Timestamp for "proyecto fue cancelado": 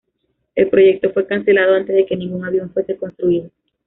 0.69-1.75